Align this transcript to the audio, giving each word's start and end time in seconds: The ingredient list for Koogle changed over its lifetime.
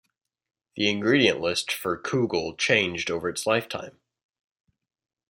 The 0.75 0.89
ingredient 0.89 1.41
list 1.41 1.71
for 1.71 1.95
Koogle 1.95 2.57
changed 2.57 3.11
over 3.11 3.29
its 3.29 3.45
lifetime. 3.45 3.99